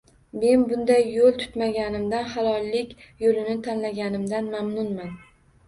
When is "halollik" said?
2.33-2.97